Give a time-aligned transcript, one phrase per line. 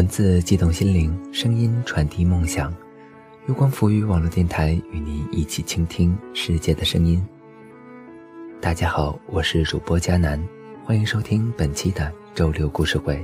[0.00, 2.74] 文字激动心灵，声音传递梦想。
[3.46, 7.22] 月光浮语网络电台与您一起倾听世界的声音。
[8.62, 10.42] 大家好，我是主播佳楠，
[10.86, 13.22] 欢迎收听本期的周六故事会。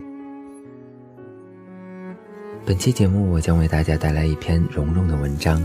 [2.66, 5.58] 本期节目，我将为大家带来一篇蓉蓉的文章。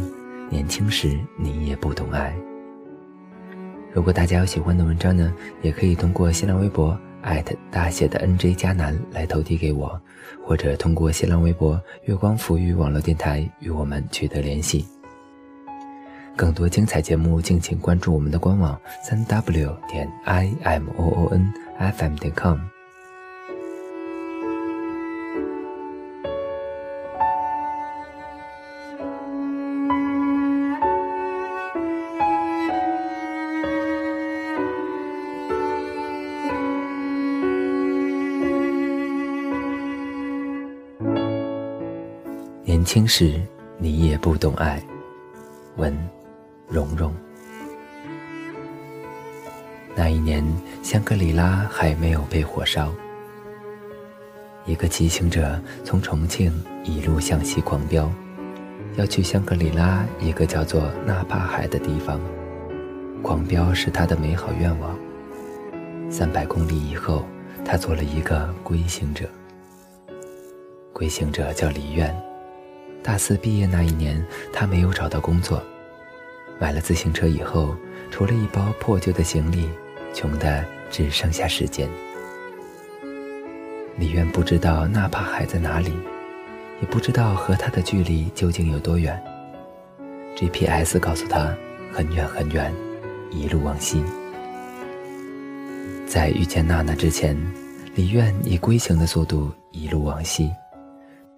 [0.49, 2.33] 年轻时，你也不懂爱。
[3.91, 6.97] 如果大家有喜欢的文章呢，也可以通过新浪微博。
[7.21, 9.99] 艾特大写的 NJ 加南来投递给我，
[10.45, 14.85] 或者通过新浪微博“月光浮语网络电台”与我们取得联系。
[16.35, 22.57] 更多精彩节目，敬请关注我们的官网：三 w 点 i m o o n f m 点 com。
[42.91, 43.39] 轻时，
[43.77, 44.83] 你也不懂爱。
[45.77, 45.97] 文，
[46.67, 47.15] 蓉蓉。
[49.95, 50.45] 那一年，
[50.83, 52.91] 香格里拉还没有被火烧。
[54.65, 56.51] 一个骑行者从重庆
[56.83, 58.11] 一路向西狂飙，
[58.97, 62.19] 要去香格里拉一个叫做纳帕海的地方。
[63.23, 64.99] 狂飙是他的美好愿望。
[66.09, 67.25] 三百公里以后，
[67.63, 69.29] 他做了一个归行者。
[70.91, 72.13] 归行者叫李愿。
[73.03, 75.61] 大四毕业那一年，他没有找到工作，
[76.59, 77.75] 买了自行车以后，
[78.11, 79.67] 除了一包破旧的行李，
[80.13, 81.89] 穷的只剩下时间。
[83.97, 85.91] 李渊不知道纳帕海在哪里，
[86.79, 89.19] 也不知道和他的距离究竟有多远。
[90.35, 91.55] GPS 告诉他
[91.91, 92.73] 很远很远，
[93.31, 94.03] 一路往西。
[96.05, 97.35] 在遇见娜娜之前，
[97.95, 100.51] 李渊以龟行的速度一路往西，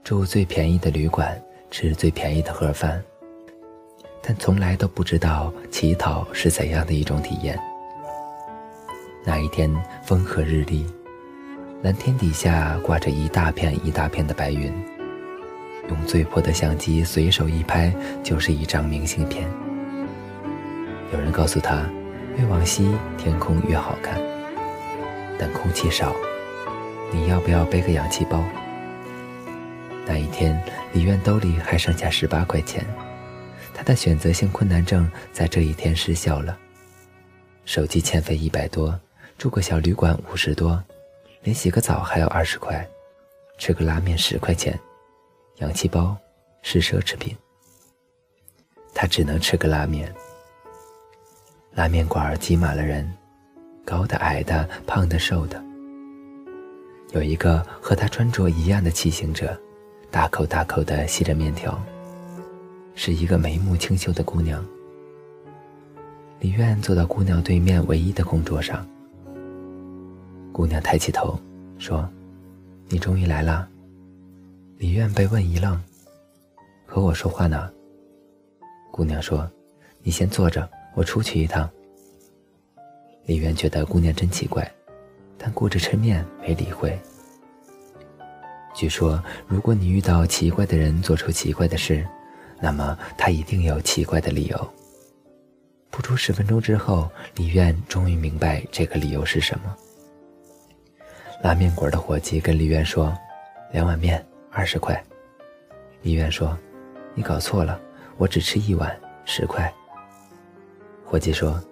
[0.04, 1.42] 住最便宜的旅馆。
[1.74, 3.04] 吃最便宜的盒饭，
[4.22, 7.60] 但从来都不知道乞讨是怎样的一种体验。
[9.26, 9.68] 那一天
[10.04, 10.86] 风和日丽，
[11.82, 14.72] 蓝天底下挂着一大片一大片的白云，
[15.90, 17.92] 用最破的相机随手一拍
[18.22, 19.50] 就是一张明信片。
[21.12, 21.90] 有人告诉他，
[22.38, 24.22] 越往西天空越好看，
[25.40, 26.14] 但空气少，
[27.12, 28.44] 你要不要背个氧气包？
[30.06, 32.86] 那一天，李院兜里还剩下十八块钱，
[33.74, 36.58] 他的选择性困难症在这一天失效了。
[37.66, 39.00] 手机欠费一百多，
[39.38, 40.84] 住个小旅馆五十多，
[41.44, 42.86] 连洗个澡还要二十块，
[43.58, 44.78] 吃个拉面十块钱，
[45.60, 46.18] 氧气包
[46.62, 47.36] 是奢侈品。
[48.94, 50.14] 他只能吃个拉面。
[51.74, 53.10] 拉面馆挤满了人，
[53.86, 55.64] 高的、矮的、胖的、瘦的，
[57.14, 59.58] 有一个和他穿着一样的骑行者。
[60.14, 61.76] 大口大口地吸着面条，
[62.94, 64.64] 是一个眉目清秀的姑娘。
[66.40, 68.88] 李苑坐到姑娘对面唯一的空桌上。
[70.52, 71.36] 姑娘抬起头
[71.80, 72.08] 说
[72.90, 73.68] ：“你终于来了。”
[74.78, 75.82] 李苑被问一愣
[76.86, 77.72] ：“和我说话呢？”
[78.94, 79.50] 姑娘说
[80.04, 81.68] ：“你先坐着，我出去一趟。”
[83.26, 84.72] 李苑觉得姑娘真奇怪，
[85.40, 86.96] 但顾着吃面没理会。
[88.74, 92.06] 据说，如果你遇到奇怪的人做出奇怪的事，
[92.60, 94.74] 那么他一定有奇怪的理由。
[95.92, 99.76] 不出十分钟之后，李苑终于明白这个理由是什么。
[101.44, 103.16] 拉面馆的伙计跟李苑说
[103.72, 105.02] ：“两碗面，二十块。”
[106.02, 106.58] 李苑说
[107.14, 107.80] ：“你搞错了，
[108.18, 109.72] 我只吃一碗，十块。”
[111.06, 111.64] 伙计说：“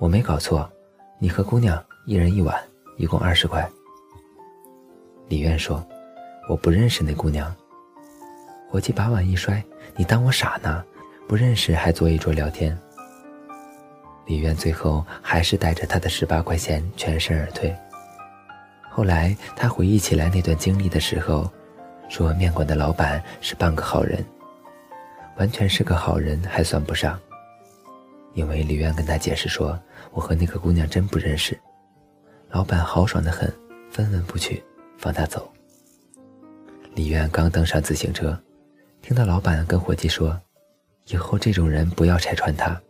[0.00, 0.70] 我没搞错，
[1.18, 2.58] 你和姑娘一人一碗，
[2.96, 3.68] 一共二十块。”
[5.28, 5.86] 李苑说。
[6.48, 7.54] 我不认识那姑娘。
[8.68, 9.62] 伙计把碗一摔
[9.96, 10.84] ：“你当我傻呢？
[11.28, 12.76] 不认识还坐一桌聊天。”
[14.26, 17.74] 李渊最后还是带着他的十八块钱全身而退。
[18.90, 21.50] 后来他回忆起来那段经历的时候，
[22.08, 24.24] 说面馆的老板是半个好人，
[25.36, 27.18] 完全是个好人还算不上，
[28.34, 29.78] 因为李渊跟他解释说
[30.12, 31.58] ：“我和那个姑娘真不认识。”
[32.50, 33.52] 老板豪爽的很，
[33.90, 34.62] 分文不取，
[34.98, 35.52] 放他走。
[36.96, 38.36] 李渊刚登上自行车，
[39.02, 40.40] 听到老板跟伙计说
[41.08, 42.80] ：“以后这种人不要拆穿他，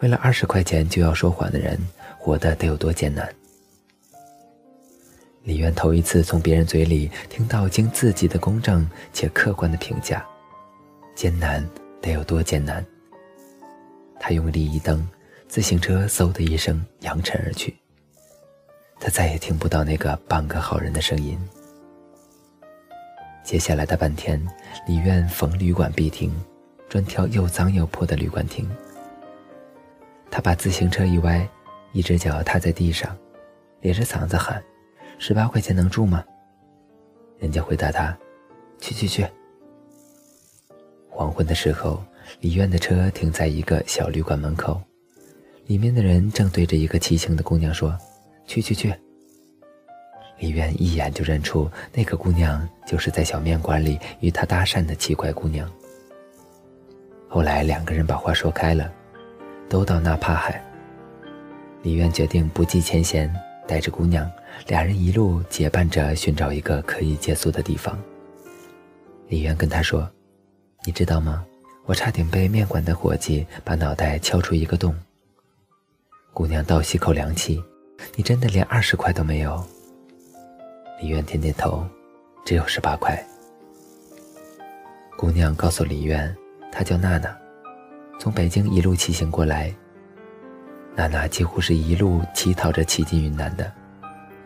[0.00, 1.78] 为了二十块钱就要说谎的人，
[2.18, 3.32] 活得得有多艰难。”
[5.44, 10.26] 李渊头一次从别人嘴里听到经自己的公正且客观的评价，
[11.14, 11.64] 艰难
[12.02, 12.84] 得有多艰难。
[14.18, 15.08] 他用力一蹬，
[15.46, 17.76] 自行车嗖的一声扬尘而去。
[18.98, 21.38] 他再也听不到那个半个好人的声音。
[23.46, 24.44] 接下来的半天，
[24.88, 26.34] 李院逢旅馆必停，
[26.88, 28.68] 专挑又脏又破的旅馆停。
[30.28, 31.48] 他把自行车一歪，
[31.92, 33.16] 一只脚踏在地上，
[33.82, 34.60] 咧着嗓子喊
[35.16, 36.24] ：“十八块钱能住吗？”
[37.38, 38.18] 人家回答他
[38.82, 39.24] ：“去去去。”
[41.08, 42.02] 黄昏的时候，
[42.40, 44.82] 李院的车停在一个小旅馆门口，
[45.66, 47.96] 里面的人正对着一个骑行的姑娘说
[48.44, 48.92] ：“去去去。”
[50.38, 55.70] 李渊一眼就认出那个姑娘就是在小面馆里与他搭讪的奇怪姑娘。
[57.28, 58.92] 后来两个人把话说开了，
[59.68, 60.62] 都到纳帕海。
[61.82, 63.32] 李渊决定不计前嫌，
[63.66, 64.30] 带着姑娘，
[64.66, 67.98] 俩人一路结伴着寻找一个可以借宿的地方。
[69.28, 70.08] 李渊跟他说
[70.84, 71.44] ：“你知道吗？
[71.84, 74.94] 我差点被面馆的伙计把脑袋敲出一个洞。”
[76.34, 77.62] 姑娘倒吸口凉气
[78.16, 79.64] ：“你真的连二十块都没有？”
[80.98, 81.86] 李渊点点头，
[82.42, 83.22] 只有十八块。
[85.18, 86.34] 姑娘告诉李渊，
[86.72, 87.36] 她叫娜娜，
[88.18, 89.72] 从北京一路骑行过来。
[90.94, 93.70] 娜娜几乎是一路乞讨着骑进云南的，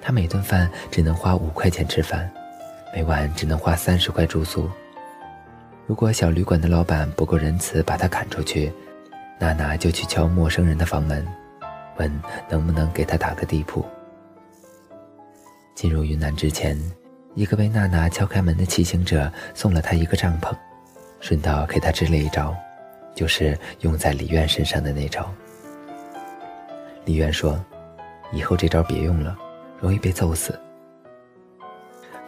[0.00, 2.28] 她每顿饭只能花五块钱吃饭，
[2.92, 4.68] 每晚只能花三十块住宿。
[5.86, 8.72] 如果小旅馆的老板不够仁慈，把她赶出去，
[9.38, 11.24] 娜娜就去敲陌生人的房门，
[11.96, 12.10] 问
[12.48, 13.84] 能不能给她打个地铺。
[15.74, 16.78] 进入云南之前，
[17.34, 20.54] 一个被娜娜敲开门的骑行者送了她一个帐篷，
[21.20, 22.54] 顺道给她支了一招，
[23.14, 25.32] 就是用在李渊身上的那招。
[27.06, 27.58] 李渊说
[28.30, 29.36] ：“以后这招别用了，
[29.80, 30.58] 容易被揍死。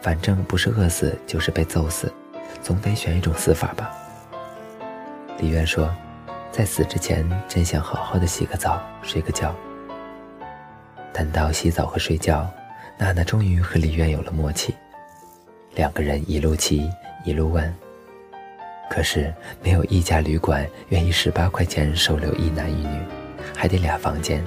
[0.01, 2.11] 反正不是饿死就是被揍死，
[2.61, 3.91] 总得选一种死法吧。”
[5.37, 5.93] 李渊说
[6.51, 9.55] ：“在死之前，真想好好的洗个澡，睡个觉。”
[11.13, 12.51] 谈到洗澡和睡觉。
[13.03, 14.73] 娜娜终于和李渊有了默契，
[15.75, 16.89] 两个人一路骑
[17.25, 17.75] 一路问。
[18.89, 23.01] 可是没有一家旅馆愿意十八块钱收留一男一女，
[23.53, 24.41] 还得俩房间。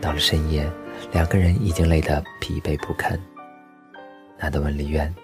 [0.00, 0.68] 到了深夜，
[1.12, 3.16] 两个人已经累得疲惫不堪。
[4.36, 5.14] 娜娜问李渊：“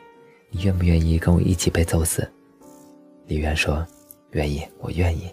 [0.51, 2.31] 你愿不愿意跟我一起被揍死？”
[3.27, 3.85] 李渊说
[4.31, 5.29] ：“愿意，我愿意。”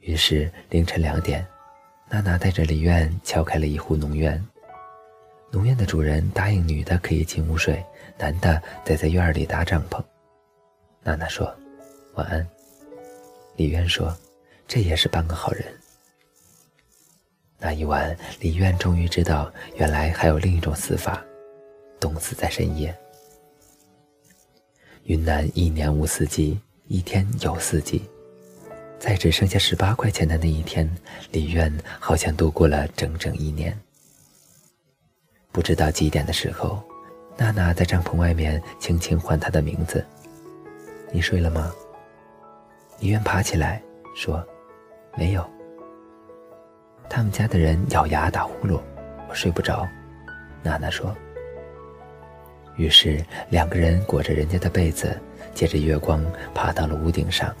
[0.00, 1.46] 于是凌晨两点，
[2.08, 4.42] 娜娜带着李渊敲开了一户农院。
[5.52, 7.84] 农院的主人答应女的可以进屋睡，
[8.16, 10.02] 男的得在院里搭帐篷。
[11.02, 11.52] 娜娜说
[12.14, 12.46] ：“晚安。”
[13.56, 14.16] 李渊说
[14.68, 15.64] ：“这也是半个好人。”
[17.58, 21.22] 那一晚，李渊终于知道，原来还有另一种死法——
[21.98, 22.96] 冻死在深夜。
[25.04, 28.08] 云南一年无四季，一天有四季，
[29.00, 30.88] 在只剩下十八块钱的那一天，
[31.32, 33.76] 李渊好像度过了整整一年。
[35.52, 36.82] 不知道几点的时候，
[37.36, 40.04] 娜娜在帐篷外面轻轻唤他的名字
[41.10, 41.72] ：“你睡了吗？”
[43.00, 43.82] 李渊爬起来
[44.14, 44.46] 说
[45.16, 45.44] ：“没有。”
[47.08, 48.80] 他们家的人咬牙打呼噜，
[49.28, 49.88] 我睡不着。
[50.62, 51.14] 娜娜说。
[52.76, 55.20] 于是两个人裹着人家的被子，
[55.52, 57.54] 借着月光爬到了屋顶上。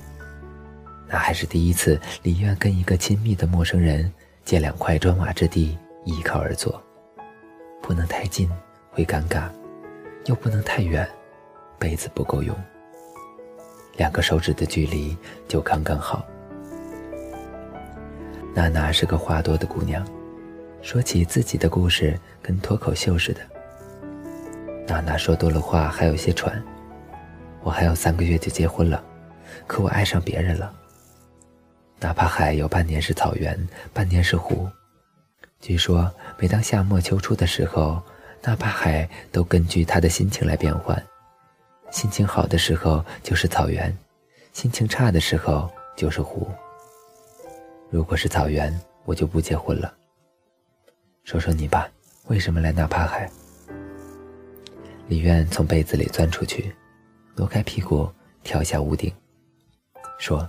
[1.08, 4.10] 那还是第一次，李渊跟一个亲密的陌生人
[4.44, 6.80] 借两块砖瓦之地依靠而坐。
[7.90, 8.48] 不能太近，
[8.92, 9.50] 会尴尬；
[10.26, 11.04] 又不能太远，
[11.76, 12.56] 被子不够用。
[13.96, 15.18] 两个手指的距离
[15.48, 16.24] 就刚刚好。
[18.54, 20.06] 娜娜是个话多的姑娘，
[20.80, 23.40] 说起自己的故事跟脱口秀似的。
[24.86, 26.62] 娜娜说多了话还有些喘。
[27.60, 29.02] 我还有三个月就结婚了，
[29.66, 30.72] 可我爱上别人了。
[31.98, 33.58] 哪怕海有半年是草原，
[33.92, 34.68] 半年是湖。
[35.60, 38.02] 据说，每当夏末秋初的时候，
[38.42, 41.00] 纳帕海都根据他的心情来变换。
[41.90, 43.94] 心情好的时候就是草原，
[44.54, 46.48] 心情差的时候就是湖。
[47.90, 48.74] 如果是草原，
[49.04, 49.92] 我就不结婚了。
[51.24, 51.86] 说说你吧，
[52.28, 53.30] 为什么来纳帕海？
[55.08, 56.74] 李渊从被子里钻出去，
[57.36, 58.10] 挪开屁股，
[58.42, 59.12] 跳下屋顶，
[60.18, 60.48] 说：“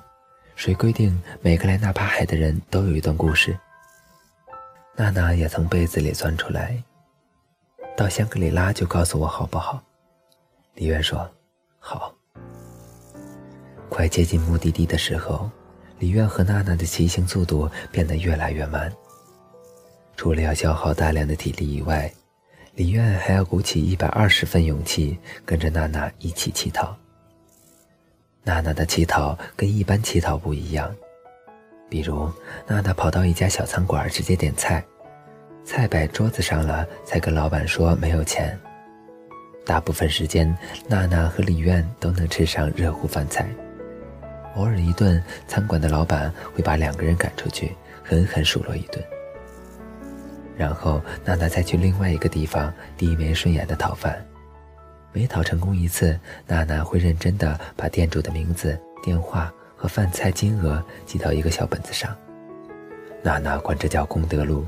[0.56, 3.58] 谁规定每个来纳帕海的人都有一段故事？”
[4.96, 6.82] 娜娜也从被子里钻出来，
[7.96, 9.82] 到香格里拉就告诉我好不好？
[10.76, 11.30] 李渊说
[11.80, 12.14] ：“好。”
[13.90, 15.50] 快接近目的地的时候，
[16.00, 18.92] 李渊和娜娜的骑行速度变得越来越慢。
[20.16, 22.12] 除了要消耗大量的体力以外，
[22.76, 26.96] 李渊还要鼓起一百二十分勇气跟着娜娜一起乞讨。
[28.44, 30.94] 娜娜的乞讨跟一般乞讨不一样，
[31.92, 32.32] 比如
[32.66, 34.82] 娜娜跑到一家小餐馆直接点菜。
[35.66, 38.58] 菜摆桌子上了，才跟老板说没有钱。
[39.66, 40.58] 大部分时间，
[40.88, 43.46] 娜娜和李苑都能吃上热乎饭菜。
[44.56, 49.04] 偶尔一顿，餐馆的老板会把两个人赶出去，狠狠数落一顿。
[50.56, 54.26] 然后娜娜再去另外一个地方递一顺眼的讨饭。
[55.12, 56.18] 每讨成功一次，
[56.48, 62.16] 娜娜会认真的把店主的名字、电话和饭菜金额记到一个小本子上。
[63.24, 64.64] 娜娜管这叫功德录。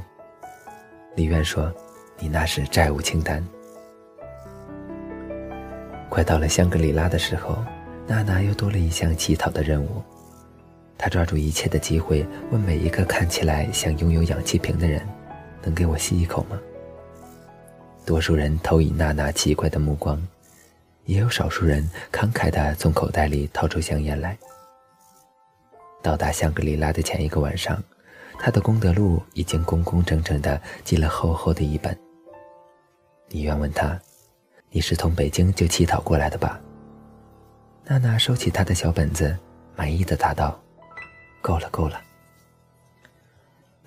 [1.16, 1.72] 李苑说
[2.18, 3.46] ：“你那是债务清单。”
[6.10, 7.64] 快到了香格里拉的时候，
[8.08, 10.02] 娜娜又多了一项乞讨的任务。
[10.98, 15.08] 她抓住一切的机会，问每一个看起来像拥有氧气瓶的人
[15.62, 16.60] ：“能给我吸一口吗？”
[18.04, 20.20] 多数人投以娜娜奇怪的目光。
[21.06, 24.36] 也有少数人慷慨地从口袋里掏出香烟来。
[26.04, 27.82] 到达香格里拉的前一个晚上，
[28.38, 31.98] 他的功德录已经工工整整的记了厚厚的一本。
[33.30, 33.98] 李渊问他
[34.70, 36.60] ：“你是从北京就乞讨过来的吧？”
[37.88, 39.36] 娜娜收起他的小本子，
[39.78, 40.62] 满意的答道
[41.42, 42.02] ：“够了，够了。”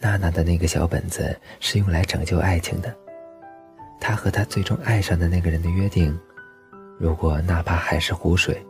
[0.01, 2.95] 娜娜的那个小本子是用来拯救爱情的，
[4.01, 6.19] 她和她最终爱上的那个人的约定。
[6.99, 8.65] 如果哪怕海是湖水，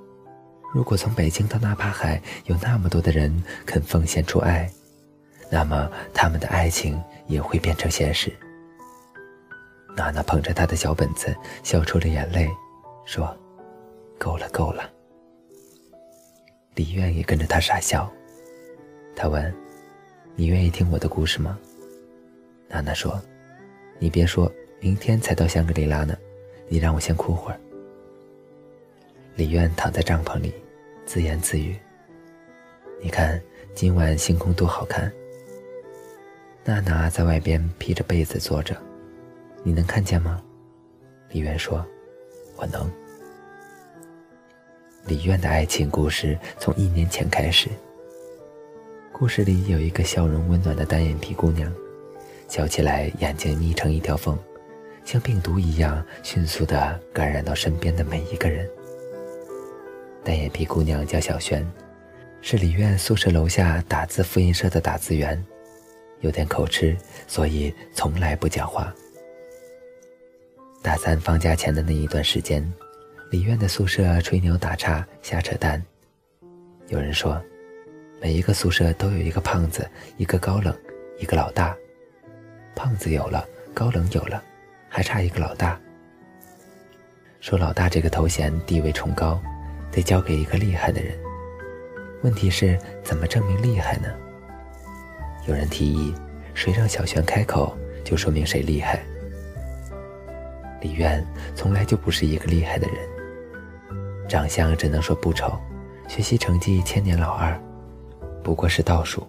[0.75, 4.71] 如果从北京到纳帕海有那么多的人肯奉献出爱，
[5.51, 8.33] 那么他们的爱情也会变成现实。
[9.97, 12.51] 娜娜捧着他的小本子，笑出了眼泪，
[13.07, 13.35] 说
[14.19, 14.91] ：“够了，够了。”
[16.75, 18.11] 李愿也跟着他傻笑。
[19.15, 19.55] 他问
[20.37, 21.59] ：“你愿意听我的故事吗？”
[22.69, 23.19] 娜娜说
[23.99, 26.15] ：“你别说，明天才到香格里拉呢，
[26.69, 27.59] 你让我先哭会儿。”
[29.37, 30.51] 李渊躺在帐篷里，
[31.05, 31.77] 自言自语
[33.03, 33.39] ：“你看
[33.75, 35.13] 今晚星空多好看。”
[36.65, 38.75] 娜娜在外边披着被子坐着，
[39.63, 40.43] 你能看见吗？
[41.29, 41.85] 李渊说
[42.57, 42.91] ：“我能。”
[45.05, 47.69] 李渊的爱情故事从一年前开始。
[49.13, 51.71] 故事里有一个笑容温暖的单眼皮姑娘，
[52.49, 54.39] 笑起来眼睛眯成一条缝，
[55.05, 58.67] 像病毒一样迅速地感染到身边的每一个人。
[60.27, 61.65] 单眼皮姑娘叫小璇，
[62.43, 65.41] 是李院宿舍楼下打字复印社的打字员，
[66.19, 66.97] 有点口吃，
[67.29, 68.93] 所以从来不讲话。
[70.83, 72.61] 大三放假前的那一段时间，
[73.31, 75.81] 李院的宿舍吹牛打岔瞎扯淡。
[76.89, 77.41] 有人说，
[78.21, 80.77] 每一个宿舍都有一个胖子，一个高冷，
[81.21, 81.73] 一个老大。
[82.75, 84.43] 胖子有了，高冷有了，
[84.89, 85.81] 还差一个老大。
[87.39, 89.41] 说老大这个头衔地位崇高。
[89.97, 91.17] 得交给一个厉害的人。
[92.23, 94.09] 问题是怎么证明厉害呢？
[95.49, 96.15] 有人提议，
[96.53, 97.75] 谁让小璇开口，
[98.05, 99.03] 就说明谁厉害。
[100.83, 105.59] 李渊从来就不是一个厉害的人，长相只能说不丑，
[106.07, 107.59] 学习成绩千年老二，
[108.45, 109.27] 不过是倒数。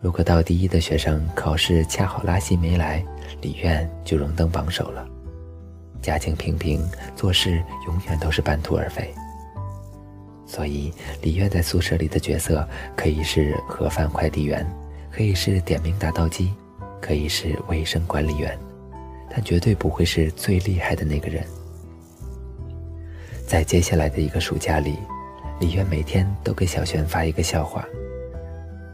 [0.00, 3.04] 如果到第一的学生考试恰好拉稀没来，
[3.42, 5.06] 李渊就荣登榜首了。
[6.00, 9.12] 家境平平，做事永远都是半途而废。
[10.48, 10.90] 所以，
[11.20, 14.66] 李月在宿舍里的角色可以是盒饭快递员，
[15.12, 16.54] 可以是点名打道机，
[17.02, 18.58] 可以是卫生管理员，
[19.30, 21.44] 但绝对不会是最厉害的那个人。
[23.46, 24.96] 在接下来的一个暑假里，
[25.60, 27.84] 李月每天都给小璇发一个笑话，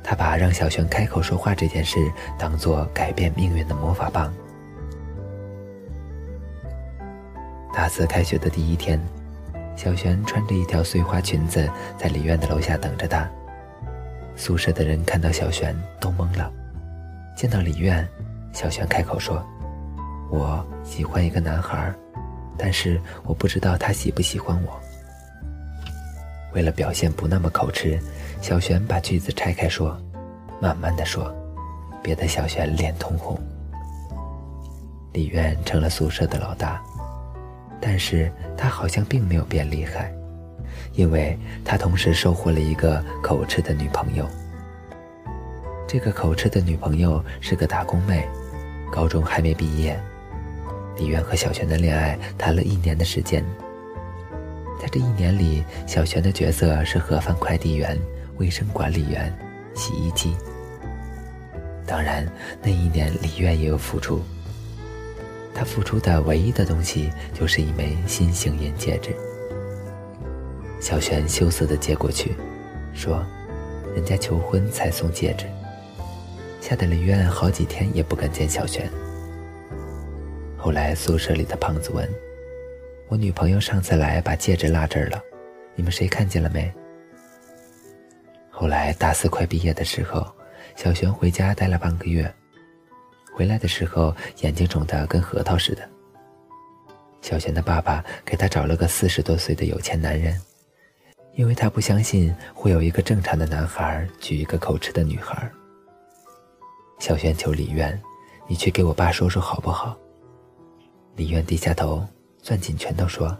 [0.02, 1.98] 他把让小璇开口说话这件事
[2.36, 4.34] 当做改变命运的魔法棒。
[7.72, 9.00] 大四开学的第一天。
[9.76, 13.28] 小璇穿着一条碎花裙子，在李院的楼下等着他。
[14.36, 16.50] 宿舍的人看到小璇都懵了。
[17.36, 18.06] 见到李院，
[18.52, 19.44] 小璇开口说
[20.30, 21.92] ：“我喜欢一个男孩，
[22.56, 24.80] 但是我不知道他喜不喜欢我。”
[26.54, 27.98] 为了表现不那么口吃，
[28.40, 29.96] 小璇把句子拆开说，
[30.60, 31.34] 慢慢的说，
[32.00, 33.36] 别的小璇脸通红。
[35.12, 36.80] 李院成了宿舍的老大。
[37.86, 40.10] 但是他好像并没有变厉害，
[40.94, 44.26] 因为他同时收获了一个口吃的女朋友。
[45.86, 48.26] 这个口吃的女朋友是个打工妹，
[48.90, 50.00] 高中还没毕业。
[50.96, 53.44] 李渊和小璇的恋爱谈了一年的时间，
[54.80, 58.00] 在这一年里，小璇的角色是盒饭快递员、
[58.38, 59.30] 卫生管理员、
[59.74, 60.34] 洗衣机。
[61.86, 62.26] 当然，
[62.62, 64.22] 那一年李渊也有付出。
[65.54, 69.14] 他付出的唯一的东西就是一枚心形银戒指。
[70.80, 72.34] 小璇羞涩地接过去，
[72.92, 73.24] 说
[73.94, 75.46] ：“人家求婚才送戒指。”
[76.60, 78.90] 吓得林渊好几天也不敢见小璇。
[80.56, 82.08] 后来宿舍里的胖子问
[83.08, 85.22] ：“我女朋友上次来把戒指落这儿了，
[85.74, 86.72] 你们谁看见了没？”
[88.50, 90.26] 后来大四快毕业的时候，
[90.74, 92.32] 小璇回家待了半个月，
[93.34, 95.82] 回来的时候眼睛肿得跟核桃似的。
[97.20, 100.40] 小璇的爸爸给他找了个四十多岁的有钱男人，
[101.34, 105.50] 因为他不相信会有一个正常的男孩娶一个口吃的女孩。
[107.00, 108.00] 小璇求李渊
[108.46, 109.98] ：“你去给我爸说说好不好？”
[111.16, 112.06] 李渊低下头，
[112.40, 113.36] 攥紧拳头说：“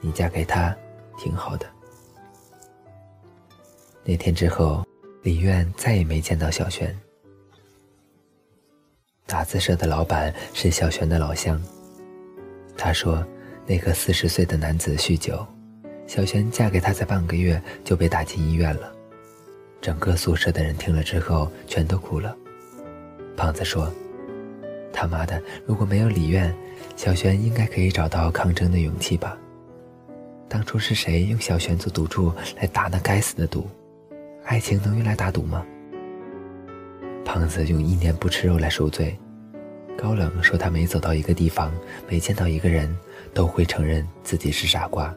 [0.00, 0.74] 你嫁给他，
[1.18, 1.66] 挺好的。”
[4.04, 4.86] 那天之后，
[5.22, 6.98] 李院再也没见到小璇。
[9.26, 11.60] 打字社的老板是小璇的老乡。
[12.76, 13.24] 他说，
[13.66, 15.46] 那个四十岁的男子酗酒，
[16.06, 18.92] 小璇嫁给他才半个月就被打进医院了。
[19.80, 22.36] 整个宿舍的人听了之后全都哭了。
[23.36, 23.92] 胖子说
[24.92, 26.54] ：“他妈的，如果没有李院，
[26.96, 29.36] 小璇应该可以找到抗争的勇气吧？
[30.48, 33.68] 当初是谁用小璇做赌注来打那该死的赌？”
[34.44, 35.64] 爱情能用来打赌吗？
[37.24, 39.16] 胖子用一年不吃肉来赎罪。
[39.96, 41.72] 高冷说他每走到一个地方，
[42.08, 42.96] 每见到一个人，
[43.32, 45.14] 都会承认自己是傻瓜。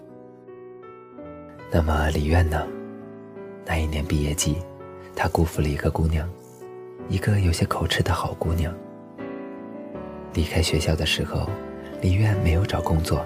[1.71, 2.65] 那么李苑呢？
[3.65, 4.57] 那一年毕业季，
[5.15, 6.29] 他辜负了一个姑娘，
[7.09, 8.73] 一个有些口吃的好姑娘。
[10.33, 11.49] 离开学校的时候，
[12.01, 13.25] 李苑没有找工作，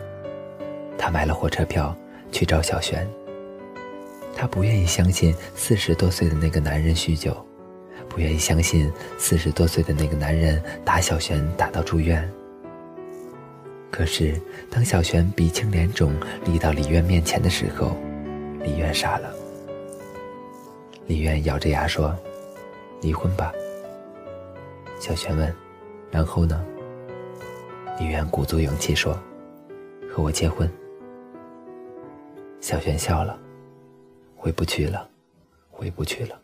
[0.97, 1.93] 他买了火车票
[2.31, 3.07] 去找小璇。
[4.35, 7.35] 他不愿意相信四十多岁的那个男人酗酒，
[8.09, 12.27] 不愿意相信四十多岁的那个男人打小璇打到住院。
[13.91, 16.13] 可是，当小璇鼻青脸肿
[16.45, 17.95] 立到李渊面前的时候，
[18.63, 19.33] 李渊傻了。
[21.07, 22.15] 李渊咬着牙说
[23.01, 23.51] ：“离婚吧。”
[24.99, 25.53] 小璇问
[26.11, 26.65] ：“然后呢？”
[27.99, 29.17] 李渊鼓足勇气说
[30.11, 30.69] ：“和我结婚。”
[32.61, 33.39] 小璇笑了。
[34.41, 35.09] 回不去了，
[35.69, 36.39] 回不去了。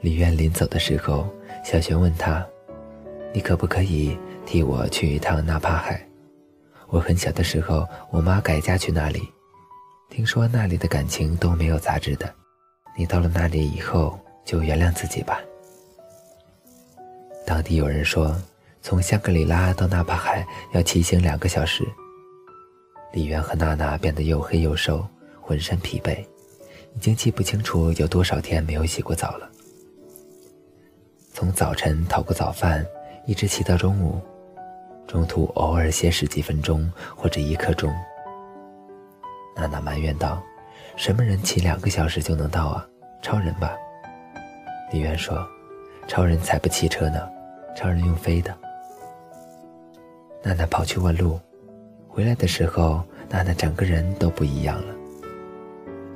[0.00, 1.28] 李渊临走的时候，
[1.64, 2.46] 小璇问他
[3.32, 6.00] ：“你可不可以替我去一趟纳帕海？
[6.88, 9.22] 我很小的时候，我妈改嫁去那里，
[10.08, 12.32] 听说那里的感情都没有杂质的。
[12.96, 15.40] 你到了那里以后，就原谅自己吧。”
[17.46, 18.34] 当地有人说，
[18.82, 21.84] 从香格里拉到纳帕海要骑行两个小时。
[23.12, 25.06] 李渊和娜娜变得又黑又瘦。
[25.48, 26.18] 浑身疲惫，
[26.96, 29.48] 已经记不清楚有多少天没有洗过澡了。
[31.36, 32.82] 从早晨讨个早饭，
[33.26, 34.18] 一直骑到中午，
[35.06, 37.94] 中途偶尔歇十几分钟或者一刻钟。
[39.54, 40.42] 娜娜埋怨道
[40.96, 42.88] ：“什么人骑两个小时就能到啊？
[43.20, 43.76] 超人吧？”
[44.90, 45.46] 李渊说
[46.08, 47.28] ：“超人才不骑车呢，
[47.76, 48.56] 超人用飞的。”
[50.42, 51.38] 娜娜跑去问路，
[52.08, 54.94] 回来的时候，娜娜整个人都不一样了。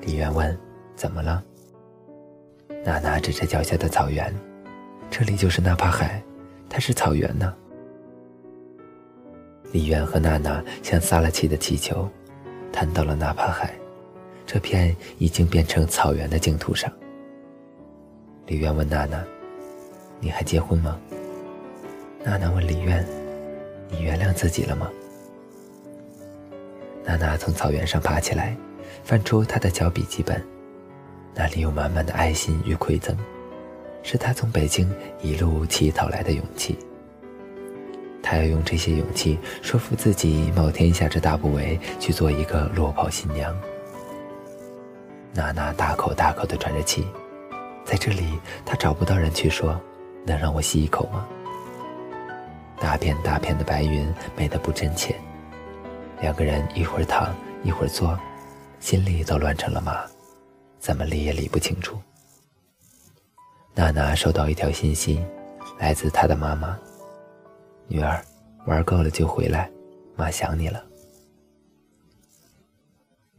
[0.01, 0.59] 李渊问
[0.97, 1.45] ：“怎么了？”
[2.83, 4.35] 娜娜指着脚下的草原
[5.11, 6.23] ：“这里就是纳帕海，
[6.69, 7.53] 它是草原呢。”
[9.73, 12.09] 李渊和娜娜像撒了气的气球，
[12.73, 13.75] 弹到了纳帕海，
[14.47, 16.91] 这片已经变成草原的净土上。
[18.47, 19.23] 李渊问娜娜
[20.21, 20.99] ：“你还结婚吗？”
[22.25, 23.05] 娜娜问李渊
[23.91, 24.91] ：“你原谅自己了吗？”
[27.05, 28.57] 娜娜从草原上爬起来。
[29.03, 30.45] 翻出她的小笔记本，
[31.35, 33.17] 那里有满满的爱心与馈赠，
[34.03, 36.79] 是他从北京一路乞讨来的勇气。
[38.23, 43.57] 他要用这些勇气说服自己，冒天下之大不韪去做一个落跑新娘。
[45.33, 47.07] 娜娜大口大口地喘着气，
[47.85, 49.81] 在这里，她找不到人去说，
[50.27, 51.27] 能让我吸一口吗？
[52.79, 55.15] 大片大片的白云，美得不真切。
[56.21, 58.19] 两个人一会儿躺，一会儿坐。
[58.81, 60.05] 心里都乱成了麻，
[60.79, 61.99] 怎么理也理不清楚。
[63.75, 65.25] 娜娜收到一条信息，
[65.79, 66.79] 来自她的妈妈
[67.89, 68.23] ：“女儿，
[68.67, 69.71] 玩够了就回来，
[70.17, 70.85] 妈想你了。”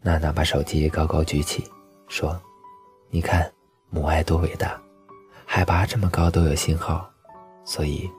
[0.01, 1.63] 娜娜把手机高高举起，
[2.07, 2.39] 说
[3.11, 3.51] ：“你看，
[3.89, 4.81] 母爱多伟大，
[5.45, 7.07] 海拔这么高都有信号，
[7.63, 8.09] 所以，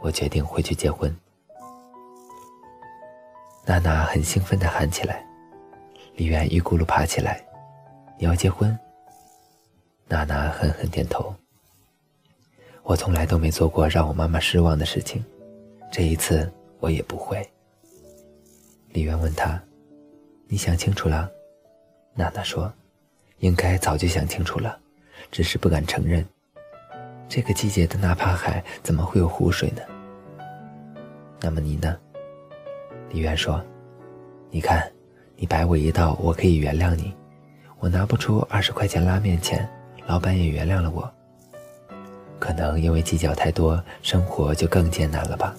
[0.00, 1.14] 我决定回去结婚。”
[3.66, 5.26] 娜娜很兴奋地喊起来。
[6.16, 7.44] 李媛一咕噜爬起来，
[8.18, 8.78] 你要结婚？
[10.06, 11.34] 娜娜狠狠点头。
[12.84, 15.24] 我从来都没做过让我妈妈失望的事情，
[15.90, 17.42] 这一次我也不会。
[18.90, 19.58] 李渊问他
[20.46, 21.30] ：“你想清楚了？”
[22.14, 22.70] 娜娜说
[23.40, 24.78] ：“应该早就想清楚了，
[25.32, 26.24] 只是不敢承认。
[27.26, 29.80] 这个季节的纳帕海怎么会有湖水呢？”
[31.40, 31.98] 那么你呢？
[33.08, 33.64] 李渊说
[34.52, 34.92] ：“你看，
[35.36, 37.14] 你摆我一道，我可以原谅你。
[37.78, 39.66] 我拿不出二十块钱拉面钱，
[40.06, 41.10] 老板也原谅了我。
[42.38, 45.54] 可能因为计较太多，生活就更艰难了吧。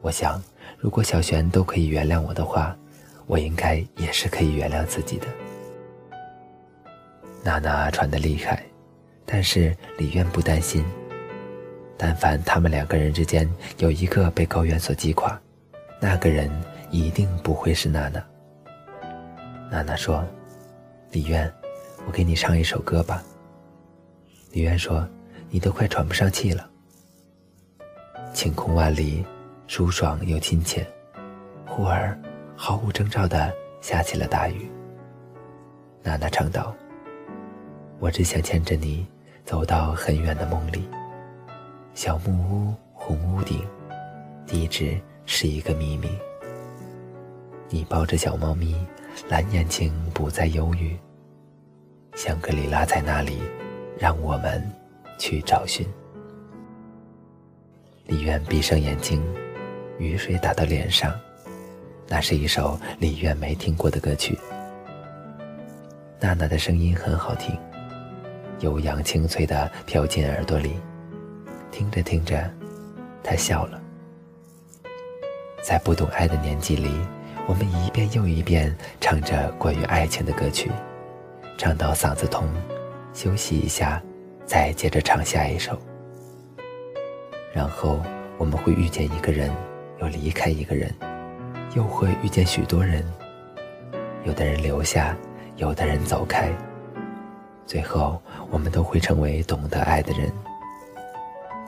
[0.00, 0.42] 我想，
[0.78, 2.76] 如果小璇都可以原谅我的话，
[3.26, 5.26] 我应该也是可以原谅自己的。
[7.42, 8.62] 娜娜喘得厉害，
[9.26, 10.84] 但是李渊不担心。
[11.96, 15.40] 但凡他们两个人之间有一个被高原所击垮，
[16.00, 16.50] 那个人
[16.90, 18.22] 一定不会是娜娜。
[19.70, 20.24] 娜娜说
[21.12, 21.50] ：“李渊，
[22.06, 23.22] 我给你唱一首歌吧。”
[24.52, 25.08] 李渊说
[25.54, 26.68] ：“你都快喘不上气了。”
[28.34, 29.24] 晴空万里。
[29.66, 30.86] 舒爽又亲切，
[31.66, 32.16] 忽而
[32.54, 34.68] 毫无征兆地下起了大雨。
[36.02, 36.76] 娜娜唱道
[37.98, 39.06] ：“我只想牵着你
[39.42, 40.86] 走到很远的梦里。
[41.94, 43.66] 小木屋，红屋顶，
[44.46, 46.10] 地址是一个秘密。
[47.70, 48.76] 你抱着小猫咪，
[49.30, 50.94] 蓝眼睛不再忧郁。
[52.16, 53.40] 香格里拉在那里，
[53.98, 54.62] 让我们
[55.18, 55.86] 去找寻。”
[58.06, 59.22] 李渊闭上眼睛。
[59.96, 61.14] 雨水打到脸上，
[62.08, 64.36] 那是一首李渊没听过的歌曲。
[66.18, 67.56] 娜娜的声音很好听，
[68.58, 70.72] 悠扬清脆的飘进耳朵里。
[71.70, 72.50] 听着听着，
[73.22, 73.80] 她笑了。
[75.62, 76.90] 在不懂爱的年纪里，
[77.46, 80.72] 我们一遍又一遍唱着关于爱情的歌曲，
[81.56, 82.48] 唱到嗓子痛，
[83.12, 84.02] 休息一下，
[84.46, 85.78] 再接着唱下一首。
[87.52, 88.00] 然后
[88.38, 89.50] 我们会遇见一个人。
[90.00, 90.92] 又离开一个人，
[91.76, 93.02] 又会遇见许多人。
[94.24, 95.16] 有的人留下，
[95.56, 96.52] 有的人走开。
[97.64, 100.30] 最后，我们都会成为懂得爱的人。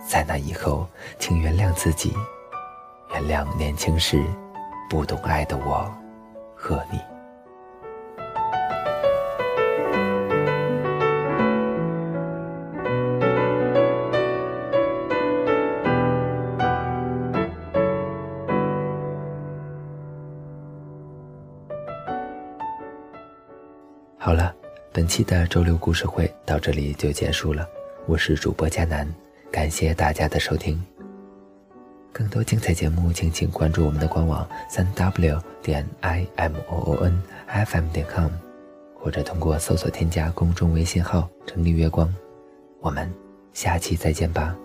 [0.07, 0.87] 在那以后，
[1.21, 2.12] 请原谅自己，
[3.12, 4.23] 原谅年轻时
[4.91, 5.89] 不懂爱的我
[6.55, 6.99] 和你。
[24.97, 27.69] 本期的周六故事会到这里就结束了。
[28.07, 29.07] 我是主播佳楠，
[29.53, 30.83] 感谢大家的收听。
[32.15, 38.31] 更多精彩节目，敬请关注我们的官网三 w 点 i m o o n f m 点 com，
[38.99, 42.11] 或者通过搜索添加公众微信号“成立月光”。
[42.81, 43.13] 我们
[43.53, 44.57] 下期再见吧。